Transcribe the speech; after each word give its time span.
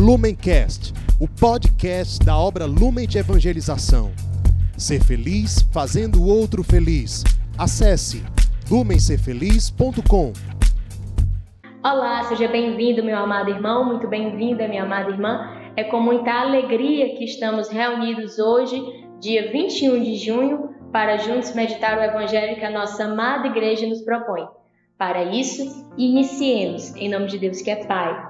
Lumencast, 0.00 0.94
o 1.20 1.28
podcast 1.28 2.24
da 2.24 2.34
obra 2.34 2.64
Lumen 2.64 3.06
de 3.06 3.18
Evangelização. 3.18 4.10
Ser 4.74 5.04
feliz 5.04 5.60
fazendo 5.74 6.22
o 6.22 6.26
outro 6.26 6.64
feliz. 6.64 7.22
Acesse 7.58 8.24
lumencerfeliz.com. 8.70 10.32
Olá, 11.84 12.24
seja 12.24 12.48
bem-vindo, 12.48 13.04
meu 13.04 13.18
amado 13.18 13.50
irmão, 13.50 13.84
muito 13.84 14.08
bem-vinda, 14.08 14.66
minha 14.66 14.84
amada 14.84 15.10
irmã. 15.10 15.54
É 15.76 15.84
com 15.84 16.00
muita 16.00 16.32
alegria 16.32 17.14
que 17.16 17.24
estamos 17.24 17.68
reunidos 17.68 18.38
hoje, 18.38 18.82
dia 19.20 19.52
21 19.52 20.02
de 20.02 20.16
junho, 20.16 20.70
para 20.90 21.18
juntos 21.18 21.54
meditar 21.54 21.98
o 21.98 22.02
Evangelho 22.02 22.56
que 22.56 22.64
a 22.64 22.70
nossa 22.70 23.04
amada 23.04 23.48
igreja 23.48 23.86
nos 23.86 24.00
propõe. 24.00 24.48
Para 24.96 25.24
isso, 25.24 25.86
iniciemos, 25.98 26.96
em 26.96 27.10
nome 27.10 27.26
de 27.26 27.38
Deus 27.38 27.60
que 27.60 27.70
é 27.70 27.84
Pai, 27.84 28.29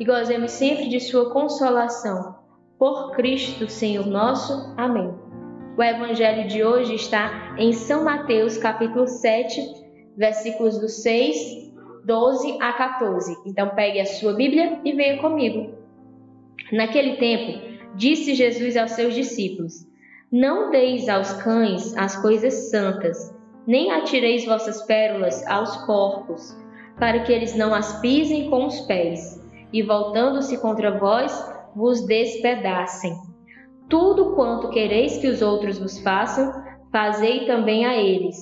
e 0.00 0.04
gozemos 0.04 0.52
sempre 0.52 0.88
de 0.88 0.98
Sua 0.98 1.30
consolação. 1.30 2.34
Por 2.78 3.12
Cristo, 3.12 3.68
Senhor 3.68 4.06
nosso. 4.06 4.72
Amém. 4.74 5.14
O 5.76 5.82
Evangelho 5.82 6.48
de 6.48 6.64
hoje 6.64 6.94
está 6.94 7.54
em 7.58 7.74
São 7.74 8.02
Mateus, 8.02 8.56
capítulo 8.56 9.06
7, 9.06 9.60
versículos 10.16 10.78
do 10.78 10.88
6, 10.88 11.70
12 12.06 12.56
a 12.62 12.72
14. 12.72 13.36
Então 13.44 13.74
pegue 13.74 14.00
a 14.00 14.06
sua 14.06 14.32
Bíblia 14.32 14.80
e 14.82 14.92
venha 14.92 15.20
comigo. 15.20 15.74
Naquele 16.72 17.18
tempo, 17.18 17.60
disse 17.94 18.34
Jesus 18.34 18.78
aos 18.78 18.92
seus 18.92 19.14
discípulos: 19.14 19.86
Não 20.32 20.70
deis 20.70 21.10
aos 21.10 21.34
cães 21.34 21.94
as 21.98 22.16
coisas 22.16 22.70
santas, 22.70 23.36
nem 23.66 23.90
atireis 23.90 24.46
vossas 24.46 24.80
pérolas 24.82 25.46
aos 25.46 25.76
porcos, 25.84 26.56
para 26.98 27.20
que 27.20 27.32
eles 27.32 27.54
não 27.54 27.74
as 27.74 28.00
pisem 28.00 28.48
com 28.48 28.66
os 28.66 28.80
pés 28.80 29.39
e 29.72 29.82
voltando-se 29.82 30.58
contra 30.58 30.98
vós, 30.98 31.32
vos 31.74 32.04
despedacem. 32.06 33.14
Tudo 33.88 34.34
quanto 34.34 34.70
quereis 34.70 35.18
que 35.18 35.28
os 35.28 35.42
outros 35.42 35.78
vos 35.78 35.98
façam, 36.00 36.52
fazei 36.92 37.46
também 37.46 37.84
a 37.84 37.96
eles. 37.96 38.36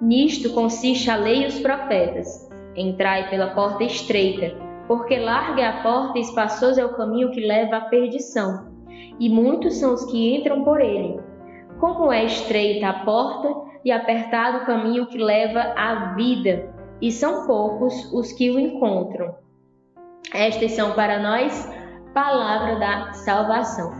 Nisto 0.00 0.52
consiste 0.52 1.10
a 1.10 1.16
lei 1.16 1.44
e 1.44 1.46
os 1.46 1.58
profetas. 1.60 2.48
Entrai 2.76 3.28
pela 3.30 3.54
porta 3.54 3.84
estreita, 3.84 4.56
porque 4.86 5.16
larga 5.16 5.60
é 5.60 5.66
a 5.66 5.82
porta 5.82 6.18
e 6.18 6.22
espaçoso 6.22 6.80
é 6.80 6.84
o 6.84 6.96
caminho 6.96 7.30
que 7.30 7.40
leva 7.40 7.76
à 7.76 7.80
perdição, 7.82 8.72
e 9.18 9.28
muitos 9.28 9.74
são 9.74 9.94
os 9.94 10.04
que 10.04 10.36
entram 10.36 10.64
por 10.64 10.80
ele. 10.80 11.20
Como 11.78 12.12
é 12.12 12.24
estreita 12.24 12.88
a 12.88 13.04
porta 13.04 13.52
e 13.84 13.90
apertado 13.90 14.58
o 14.58 14.66
caminho 14.66 15.06
que 15.06 15.18
leva 15.18 15.60
à 15.76 16.14
vida, 16.14 16.72
e 17.00 17.10
são 17.10 17.46
poucos 17.46 18.12
os 18.12 18.32
que 18.32 18.50
o 18.50 18.58
encontram. 18.58 19.41
Estas 20.34 20.72
são 20.72 20.92
para 20.92 21.18
nós 21.18 21.70
palavra 22.14 22.76
da 22.76 23.12
salvação. 23.12 23.92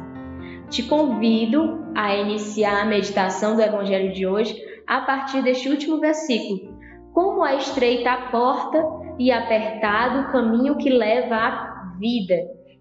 Te 0.71 0.83
convido 0.85 1.93
a 1.95 2.15
iniciar 2.17 2.81
a 2.81 2.87
meditação 2.87 3.55
do 3.55 3.61
Evangelho 3.61 4.15
de 4.15 4.27
hoje 4.27 4.57
a 4.87 5.03
partir 5.03 5.43
deste 5.43 5.69
último 5.69 6.01
versículo. 6.01 6.73
Como 7.13 7.45
é 7.45 7.57
estreita 7.57 8.11
a 8.11 8.31
porta 8.31 8.83
e 9.19 9.31
apertado 9.31 10.21
o 10.21 10.33
caminho 10.33 10.79
que 10.79 10.89
leva 10.89 11.37
à 11.37 11.97
vida, 11.99 12.35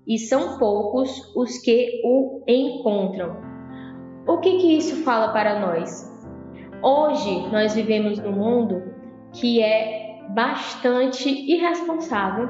e 0.08 0.18
são 0.18 0.58
poucos 0.58 1.36
os 1.36 1.58
que 1.58 2.02
o 2.06 2.42
encontram. 2.48 3.36
O 4.26 4.38
que, 4.38 4.58
que 4.60 4.78
isso 4.78 5.04
fala 5.04 5.34
para 5.34 5.60
nós? 5.60 6.10
Hoje 6.82 7.50
nós 7.52 7.76
vivemos 7.76 8.18
num 8.18 8.32
mundo 8.32 8.82
que 9.34 9.62
é 9.62 10.22
bastante 10.30 11.30
irresponsável 11.30 12.50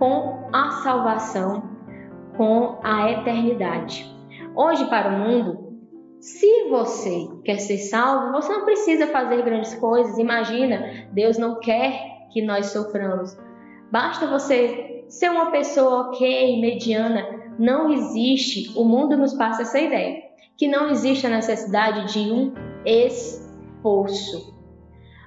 com 0.00 0.48
a 0.50 0.70
salvação, 0.82 1.62
com 2.34 2.80
a 2.82 3.10
eternidade. 3.10 4.10
Hoje, 4.56 4.86
para 4.86 5.10
o 5.10 5.18
mundo, 5.18 5.78
se 6.18 6.70
você 6.70 7.28
quer 7.44 7.58
ser 7.58 7.76
salvo, 7.76 8.32
você 8.32 8.50
não 8.50 8.64
precisa 8.64 9.06
fazer 9.08 9.42
grandes 9.42 9.74
coisas. 9.74 10.16
Imagina, 10.16 11.06
Deus 11.12 11.36
não 11.36 11.60
quer 11.60 12.28
que 12.32 12.40
nós 12.40 12.66
soframos. 12.68 13.36
Basta 13.92 14.26
você 14.26 15.04
ser 15.06 15.30
uma 15.30 15.50
pessoa 15.50 16.08
ok, 16.08 16.58
mediana. 16.62 17.52
Não 17.58 17.92
existe, 17.92 18.72
o 18.78 18.84
mundo 18.84 19.18
nos 19.18 19.34
passa 19.34 19.62
essa 19.62 19.78
ideia, 19.78 20.22
que 20.56 20.66
não 20.66 20.88
existe 20.88 21.26
a 21.26 21.30
necessidade 21.30 22.10
de 22.10 22.32
um 22.32 22.54
esforço. 22.86 24.58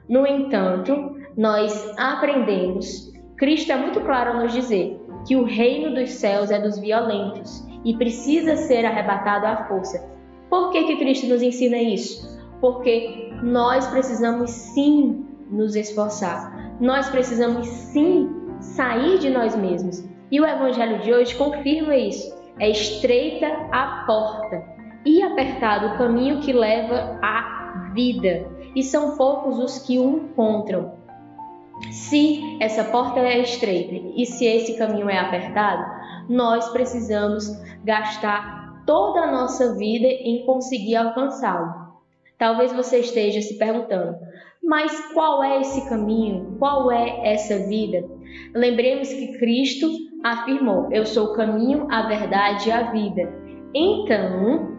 No 0.09 0.25
entanto, 0.25 1.15
nós 1.37 1.93
aprendemos 1.95 3.12
Cristo 3.43 3.73
é 3.73 3.75
muito 3.75 3.99
claro 3.99 4.31
a 4.31 4.41
nos 4.41 4.53
dizer 4.53 4.97
que 5.27 5.35
o 5.35 5.43
reino 5.43 5.93
dos 5.93 6.11
céus 6.11 6.49
é 6.49 6.61
dos 6.61 6.79
violentos 6.79 7.61
e 7.83 7.93
precisa 7.93 8.55
ser 8.55 8.85
arrebatado 8.85 9.45
à 9.45 9.65
força. 9.65 10.01
Por 10.49 10.71
que, 10.71 10.85
que 10.85 10.95
Cristo 10.95 11.27
nos 11.27 11.41
ensina 11.41 11.75
isso? 11.75 12.41
Porque 12.61 13.33
nós 13.43 13.85
precisamos 13.87 14.49
sim 14.49 15.25
nos 15.51 15.75
esforçar, 15.75 16.73
nós 16.79 17.09
precisamos 17.09 17.67
sim 17.67 18.29
sair 18.61 19.19
de 19.19 19.29
nós 19.29 19.57
mesmos. 19.57 20.01
E 20.31 20.39
o 20.39 20.45
Evangelho 20.45 21.01
de 21.01 21.13
hoje 21.13 21.35
confirma 21.35 21.97
isso. 21.97 22.33
É 22.61 22.69
estreita 22.69 23.47
a 23.73 24.05
porta 24.07 24.63
e 25.05 25.21
apertado 25.21 25.87
o 25.87 25.97
caminho 25.97 26.39
que 26.39 26.53
leva 26.53 27.19
à 27.21 27.91
vida, 27.93 28.47
e 28.73 28.81
são 28.81 29.17
poucos 29.17 29.59
os 29.59 29.79
que 29.79 29.99
o 29.99 30.19
encontram. 30.19 31.02
Se 31.91 32.57
essa 32.59 32.83
porta 32.85 33.19
é 33.19 33.39
estreita 33.39 33.93
e 34.15 34.25
se 34.25 34.45
esse 34.45 34.77
caminho 34.77 35.09
é 35.09 35.17
apertado, 35.17 35.83
nós 36.29 36.69
precisamos 36.69 37.45
gastar 37.83 38.83
toda 38.85 39.21
a 39.21 39.31
nossa 39.31 39.75
vida 39.75 40.07
em 40.07 40.45
conseguir 40.45 40.95
alcançá-lo. 40.95 41.83
Talvez 42.37 42.73
você 42.73 42.99
esteja 42.99 43.41
se 43.41 43.57
perguntando, 43.57 44.17
mas 44.63 45.13
qual 45.13 45.43
é 45.43 45.61
esse 45.61 45.87
caminho? 45.89 46.55
Qual 46.57 46.91
é 46.91 47.33
essa 47.33 47.59
vida? 47.67 48.03
Lembremos 48.53 49.09
que 49.09 49.37
Cristo 49.37 49.89
afirmou: 50.23 50.91
Eu 50.91 51.05
sou 51.05 51.27
o 51.27 51.33
caminho, 51.33 51.87
a 51.91 52.07
verdade 52.07 52.69
e 52.69 52.71
a 52.71 52.91
vida. 52.91 53.29
Então, 53.75 54.71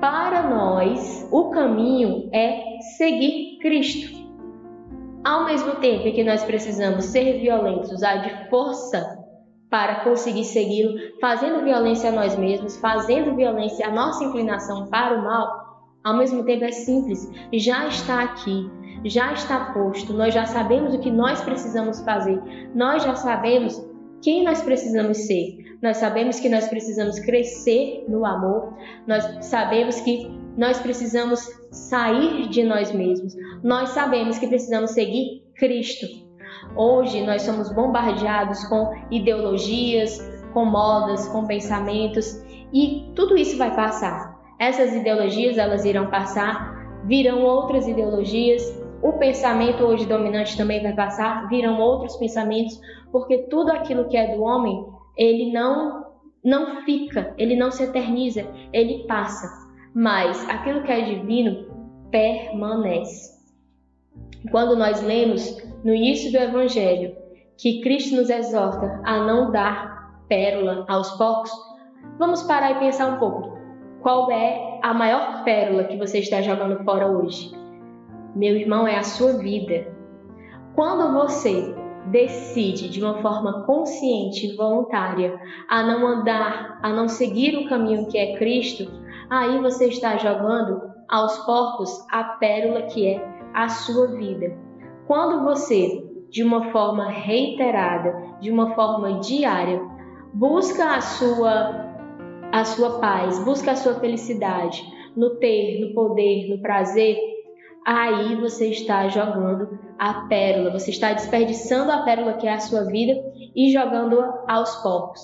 para 0.00 0.48
nós, 0.48 1.28
o 1.32 1.50
caminho 1.50 2.28
é 2.32 2.78
seguir 2.96 3.58
Cristo. 3.60 4.27
Ao 5.28 5.44
mesmo 5.44 5.72
tempo 5.72 6.04
que 6.04 6.24
nós 6.24 6.42
precisamos 6.42 7.04
ser 7.04 7.38
violentos, 7.38 7.92
usar 7.92 8.16
de 8.16 8.48
força 8.48 9.18
para 9.68 9.96
conseguir 9.96 10.44
segui-lo, 10.44 10.94
fazendo 11.20 11.62
violência 11.62 12.08
a 12.08 12.12
nós 12.12 12.34
mesmos, 12.34 12.78
fazendo 12.78 13.36
violência 13.36 13.86
à 13.86 13.92
nossa 13.92 14.24
inclinação 14.24 14.86
para 14.86 15.18
o 15.18 15.22
mal, 15.22 15.90
ao 16.02 16.16
mesmo 16.16 16.44
tempo 16.44 16.64
é 16.64 16.72
simples, 16.72 17.30
já 17.52 17.88
está 17.88 18.22
aqui, 18.22 18.70
já 19.04 19.34
está 19.34 19.74
posto, 19.74 20.14
nós 20.14 20.32
já 20.32 20.46
sabemos 20.46 20.94
o 20.94 20.98
que 20.98 21.10
nós 21.10 21.42
precisamos 21.42 22.00
fazer, 22.00 22.40
nós 22.74 23.02
já 23.02 23.14
sabemos 23.14 23.86
quem 24.22 24.42
nós 24.42 24.62
precisamos 24.62 25.26
ser. 25.26 25.57
Nós 25.82 25.98
sabemos 25.98 26.40
que 26.40 26.48
nós 26.48 26.68
precisamos 26.68 27.20
crescer 27.20 28.04
no 28.08 28.24
amor, 28.24 28.74
nós 29.06 29.46
sabemos 29.46 30.00
que 30.00 30.28
nós 30.56 30.80
precisamos 30.80 31.40
sair 31.70 32.48
de 32.48 32.64
nós 32.64 32.90
mesmos, 32.90 33.36
nós 33.62 33.90
sabemos 33.90 34.38
que 34.38 34.48
precisamos 34.48 34.90
seguir 34.90 35.44
Cristo. 35.54 36.06
Hoje 36.76 37.24
nós 37.24 37.42
somos 37.42 37.72
bombardeados 37.72 38.64
com 38.64 38.92
ideologias, 39.10 40.20
com 40.52 40.64
modas, 40.64 41.28
com 41.28 41.46
pensamentos 41.46 42.42
e 42.72 43.12
tudo 43.14 43.36
isso 43.36 43.56
vai 43.56 43.74
passar. 43.74 44.36
Essas 44.58 44.92
ideologias 44.92 45.58
elas 45.58 45.84
irão 45.84 46.08
passar, 46.10 46.74
virão 47.04 47.44
outras 47.44 47.86
ideologias, 47.86 48.62
o 49.00 49.12
pensamento 49.12 49.84
hoje 49.84 50.06
dominante 50.06 50.56
também 50.56 50.82
vai 50.82 50.92
passar, 50.92 51.48
virão 51.48 51.80
outros 51.80 52.16
pensamentos, 52.16 52.80
porque 53.12 53.46
tudo 53.48 53.70
aquilo 53.70 54.08
que 54.08 54.16
é 54.16 54.34
do 54.34 54.42
homem, 54.42 54.84
ele 55.18 55.52
não 55.52 56.06
não 56.44 56.82
fica, 56.82 57.34
ele 57.36 57.56
não 57.56 57.70
se 57.70 57.82
eterniza, 57.82 58.46
ele 58.72 59.04
passa. 59.06 59.48
Mas 59.92 60.48
aquilo 60.48 60.82
que 60.84 60.92
é 60.92 61.00
divino 61.00 61.66
permanece. 62.10 63.36
Quando 64.50 64.76
nós 64.76 65.02
lemos 65.02 65.60
no 65.84 65.92
início 65.92 66.30
do 66.30 66.38
evangelho 66.38 67.16
que 67.56 67.80
Cristo 67.80 68.14
nos 68.14 68.30
exorta 68.30 69.00
a 69.04 69.18
não 69.26 69.50
dar 69.50 70.22
pérola 70.28 70.84
aos 70.88 71.10
porcos, 71.18 71.50
vamos 72.18 72.42
parar 72.44 72.72
e 72.72 72.78
pensar 72.78 73.14
um 73.14 73.18
pouco. 73.18 73.58
qual 74.00 74.30
é 74.30 74.78
a 74.82 74.94
maior 74.94 75.42
pérola 75.42 75.84
que 75.84 75.96
você 75.96 76.20
está 76.20 76.40
jogando 76.40 76.82
fora 76.84 77.08
hoje? 77.08 77.50
Meu 78.34 78.54
irmão, 78.54 78.86
é 78.86 78.96
a 78.96 79.02
sua 79.02 79.32
vida. 79.38 79.92
Quando 80.74 81.12
você 81.12 81.74
decide 82.10 82.88
de 82.88 83.02
uma 83.02 83.20
forma 83.20 83.64
consciente 83.64 84.46
e 84.46 84.56
voluntária 84.56 85.38
a 85.68 85.82
não 85.82 86.06
andar, 86.06 86.78
a 86.82 86.90
não 86.90 87.08
seguir 87.08 87.56
o 87.56 87.68
caminho 87.68 88.08
que 88.08 88.18
é 88.18 88.36
Cristo, 88.36 88.90
aí 89.30 89.58
você 89.60 89.86
está 89.86 90.16
jogando 90.16 90.80
aos 91.08 91.38
porcos 91.38 92.06
a 92.10 92.24
pérola 92.24 92.82
que 92.82 93.06
é 93.06 93.38
a 93.54 93.68
sua 93.68 94.08
vida. 94.08 94.56
Quando 95.06 95.44
você, 95.44 96.04
de 96.30 96.42
uma 96.42 96.70
forma 96.70 97.08
reiterada, 97.08 98.14
de 98.40 98.50
uma 98.50 98.74
forma 98.74 99.20
diária, 99.20 99.80
busca 100.32 100.96
a 100.96 101.00
sua 101.00 101.86
a 102.50 102.64
sua 102.64 102.98
paz, 102.98 103.44
busca 103.44 103.72
a 103.72 103.76
sua 103.76 104.00
felicidade 104.00 104.82
no 105.14 105.36
ter, 105.36 105.80
no 105.80 105.94
poder, 105.94 106.48
no 106.48 106.62
prazer, 106.62 107.18
aí 107.88 108.36
você 108.36 108.68
está 108.68 109.08
jogando 109.08 109.78
a 109.98 110.26
pérola, 110.26 110.70
você 110.70 110.90
está 110.90 111.14
desperdiçando 111.14 111.90
a 111.90 112.02
pérola 112.02 112.34
que 112.34 112.46
é 112.46 112.52
a 112.52 112.60
sua 112.60 112.84
vida 112.84 113.14
e 113.56 113.72
jogando-a 113.72 114.44
aos 114.46 114.76
porcos. 114.82 115.20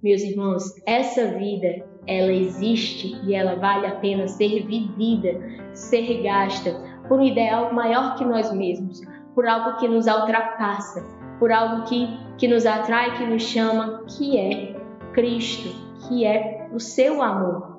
Meus 0.00 0.22
irmãos, 0.22 0.62
essa 0.86 1.26
vida, 1.26 1.84
ela 2.06 2.32
existe 2.32 3.18
e 3.24 3.34
ela 3.34 3.56
vale 3.56 3.86
a 3.86 3.96
pena 3.96 4.28
ser 4.28 4.64
vivida, 4.64 5.40
ser 5.72 6.22
gasta 6.22 6.80
por 7.08 7.18
um 7.18 7.24
ideal 7.24 7.74
maior 7.74 8.14
que 8.14 8.24
nós 8.24 8.52
mesmos, 8.52 9.00
por 9.34 9.48
algo 9.48 9.76
que 9.78 9.88
nos 9.88 10.06
ultrapassa, 10.06 11.02
por 11.40 11.50
algo 11.50 11.82
que, 11.84 12.06
que 12.38 12.46
nos 12.46 12.64
atrai, 12.64 13.18
que 13.18 13.26
nos 13.26 13.42
chama, 13.42 14.04
que 14.06 14.38
é 14.38 14.76
Cristo, 15.12 15.68
que 16.06 16.24
é 16.24 16.68
o 16.72 16.78
seu 16.78 17.20
amor. 17.20 17.73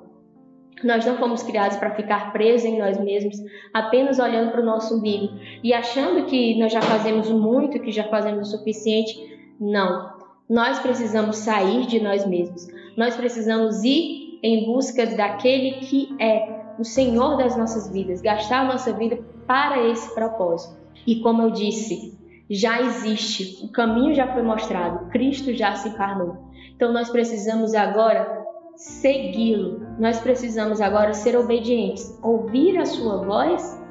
Nós 0.84 1.06
não 1.06 1.16
fomos 1.16 1.42
criados 1.42 1.76
para 1.78 1.94
ficar 1.94 2.32
presos 2.32 2.66
em 2.66 2.78
nós 2.78 2.98
mesmos, 2.98 3.36
apenas 3.72 4.18
olhando 4.18 4.52
para 4.52 4.60
o 4.60 4.64
nosso 4.64 4.98
umbigo 4.98 5.34
e 5.62 5.72
achando 5.72 6.26
que 6.26 6.58
nós 6.58 6.72
já 6.72 6.82
fazemos 6.82 7.30
muito, 7.30 7.80
que 7.80 7.90
já 7.90 8.04
fazemos 8.04 8.48
o 8.48 8.58
suficiente. 8.58 9.16
Não. 9.58 10.14
Nós 10.48 10.78
precisamos 10.78 11.38
sair 11.38 11.86
de 11.86 11.98
nós 12.00 12.26
mesmos. 12.26 12.68
Nós 12.96 13.16
precisamos 13.16 13.82
ir 13.82 14.38
em 14.42 14.66
busca 14.66 15.06
daquele 15.06 15.80
que 15.80 16.14
é 16.20 16.56
o 16.78 16.84
Senhor 16.84 17.36
das 17.38 17.56
nossas 17.56 17.90
vidas, 17.90 18.20
gastar 18.20 18.60
a 18.60 18.64
nossa 18.64 18.92
vida 18.92 19.18
para 19.46 19.82
esse 19.88 20.14
propósito. 20.14 20.76
E 21.06 21.20
como 21.20 21.42
eu 21.42 21.50
disse, 21.50 22.16
já 22.48 22.80
existe, 22.82 23.64
o 23.64 23.72
caminho 23.72 24.14
já 24.14 24.32
foi 24.32 24.42
mostrado, 24.42 25.08
Cristo 25.10 25.52
já 25.54 25.74
se 25.74 25.88
encarnou. 25.88 26.36
Então 26.74 26.92
nós 26.92 27.08
precisamos 27.08 27.74
agora 27.74 28.45
segui-lo. 28.76 29.86
Nós 29.98 30.20
precisamos 30.20 30.80
agora 30.80 31.12
ser 31.14 31.36
obedientes, 31.36 32.18
ouvir 32.22 32.78
a 32.78 32.84
sua 32.84 33.24
voz 33.24 33.82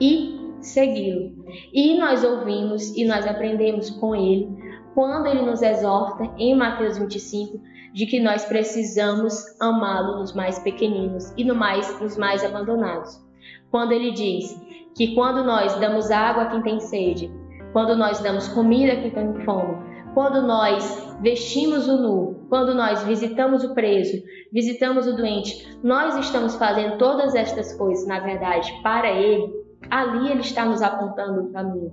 e 0.00 0.38
segui-lo. 0.60 1.44
E 1.72 1.98
nós 1.98 2.22
ouvimos 2.22 2.94
e 2.96 3.04
nós 3.04 3.26
aprendemos 3.26 3.90
com 3.90 4.14
ele 4.14 4.48
quando 4.94 5.26
ele 5.26 5.42
nos 5.42 5.60
exorta 5.60 6.30
em 6.38 6.54
Mateus 6.54 6.98
25 6.98 7.60
de 7.92 8.06
que 8.06 8.20
nós 8.20 8.44
precisamos 8.44 9.44
amá-lo 9.60 10.18
nos 10.18 10.34
mais 10.34 10.58
pequeninos 10.58 11.32
e 11.36 11.44
no 11.44 11.54
mais 11.54 12.00
nos 12.00 12.16
mais 12.16 12.44
abandonados. 12.44 13.22
Quando 13.70 13.92
ele 13.92 14.12
diz 14.12 14.54
que 14.94 15.14
quando 15.14 15.44
nós 15.44 15.74
damos 15.78 16.10
água 16.10 16.44
a 16.44 16.46
quem 16.46 16.62
tem 16.62 16.80
sede, 16.80 17.30
quando 17.72 17.94
nós 17.96 18.20
damos 18.20 18.48
comida 18.48 18.94
a 18.94 18.96
quem 18.96 19.10
tem 19.10 19.44
fome, 19.44 19.95
quando 20.16 20.40
nós 20.40 21.14
vestimos 21.20 21.86
o 21.86 22.00
nu, 22.00 22.46
quando 22.48 22.74
nós 22.74 23.02
visitamos 23.02 23.62
o 23.62 23.74
preso, 23.74 24.22
visitamos 24.50 25.06
o 25.06 25.14
doente, 25.14 25.78
nós 25.84 26.16
estamos 26.16 26.56
fazendo 26.56 26.96
todas 26.96 27.34
estas 27.34 27.74
coisas, 27.74 28.08
na 28.08 28.20
verdade, 28.20 28.72
para 28.82 29.10
Ele. 29.10 29.52
Ali 29.90 30.30
Ele 30.30 30.40
está 30.40 30.64
nos 30.64 30.80
apontando 30.80 31.42
o 31.42 31.52
caminho. 31.52 31.92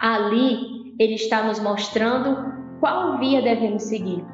Ali 0.00 0.92
Ele 0.98 1.14
está 1.14 1.44
nos 1.44 1.60
mostrando 1.60 2.52
qual 2.80 3.20
via 3.20 3.40
devemos 3.40 3.84
seguir. 3.84 4.24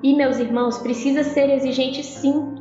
E, 0.00 0.14
meus 0.14 0.38
irmãos, 0.38 0.78
precisa 0.78 1.24
ser 1.24 1.50
exigente 1.50 2.04
sim. 2.04 2.54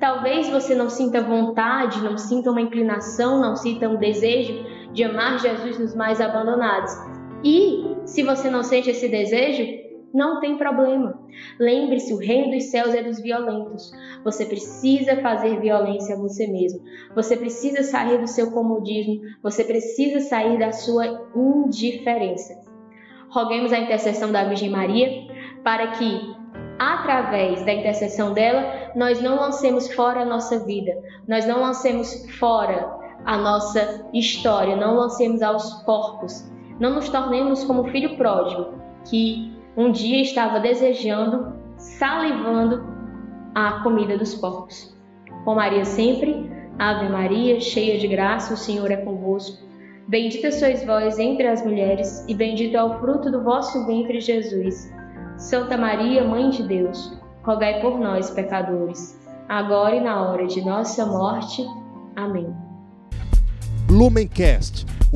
Talvez 0.00 0.48
você 0.48 0.74
não 0.74 0.88
sinta 0.88 1.20
vontade, 1.20 2.02
não 2.02 2.16
sinta 2.16 2.50
uma 2.50 2.62
inclinação, 2.62 3.38
não 3.42 3.54
sinta 3.54 3.86
um 3.86 3.96
desejo 3.96 4.54
de 4.94 5.04
amar 5.04 5.38
Jesus 5.38 5.78
nos 5.78 5.94
mais 5.94 6.18
abandonados. 6.18 6.92
E 7.44 7.94
se 8.06 8.22
você 8.22 8.48
não 8.48 8.62
sente 8.62 8.90
esse 8.90 9.08
desejo, 9.08 9.86
não 10.14 10.40
tem 10.40 10.56
problema. 10.56 11.20
Lembre-se, 11.60 12.14
o 12.14 12.18
reino 12.18 12.52
dos 12.52 12.64
céus 12.64 12.94
é 12.94 13.02
dos 13.02 13.20
violentos. 13.20 13.92
Você 14.24 14.46
precisa 14.46 15.16
fazer 15.16 15.60
violência 15.60 16.14
a 16.14 16.18
você 16.18 16.46
mesmo. 16.46 16.80
Você 17.14 17.36
precisa 17.36 17.82
sair 17.82 18.18
do 18.18 18.26
seu 18.26 18.50
comodismo. 18.50 19.20
Você 19.42 19.62
precisa 19.64 20.20
sair 20.20 20.58
da 20.58 20.72
sua 20.72 21.28
indiferença. 21.34 22.58
Roguemos 23.28 23.72
a 23.72 23.78
intercessão 23.78 24.32
da 24.32 24.44
Virgem 24.44 24.70
Maria 24.70 25.26
para 25.62 25.88
que, 25.88 26.34
através 26.78 27.62
da 27.66 27.72
intercessão 27.72 28.32
dela, 28.32 28.92
nós 28.94 29.20
não 29.20 29.36
lancemos 29.36 29.92
fora 29.92 30.20
a 30.20 30.24
nossa 30.24 30.64
vida, 30.64 30.92
nós 31.28 31.46
não 31.46 31.60
lancemos 31.60 32.24
fora 32.38 32.88
a 33.24 33.36
nossa 33.36 34.08
história, 34.14 34.76
não 34.76 34.94
lancemos 34.94 35.42
aos 35.42 35.82
porcos, 35.82 36.48
não 36.78 36.94
nos 36.94 37.08
tornemos 37.08 37.64
como 37.64 37.88
filho 37.88 38.16
pródigo, 38.16 38.74
que 39.08 39.52
um 39.76 39.90
dia 39.90 40.20
estava 40.20 40.60
desejando, 40.60 41.54
salivando 41.76 42.84
a 43.54 43.82
comida 43.82 44.16
dos 44.16 44.34
porcos. 44.34 44.96
Com 45.44 45.54
Maria 45.54 45.84
sempre, 45.84 46.50
Ave 46.78 47.08
Maria, 47.08 47.60
cheia 47.60 47.98
de 47.98 48.06
graça, 48.06 48.54
o 48.54 48.56
Senhor 48.56 48.90
é 48.90 48.96
convosco. 48.96 49.64
Bendita 50.08 50.52
sois 50.52 50.84
vós 50.84 51.18
entre 51.18 51.46
as 51.46 51.64
mulheres, 51.64 52.24
e 52.28 52.34
bendito 52.34 52.76
é 52.76 52.84
o 52.84 52.98
fruto 53.00 53.30
do 53.30 53.42
vosso 53.42 53.86
ventre, 53.86 54.20
Jesus. 54.20 54.92
Santa 55.36 55.76
Maria, 55.76 56.24
Mãe 56.24 56.50
de 56.50 56.62
Deus, 56.62 57.18
rogai 57.42 57.80
por 57.80 57.98
nós, 57.98 58.30
pecadores, 58.30 59.18
agora 59.48 59.96
e 59.96 60.00
na 60.00 60.22
hora 60.22 60.46
de 60.46 60.64
nossa 60.64 61.04
morte. 61.06 61.66
Amém. 62.14 62.54
Lumencast, 63.90 64.86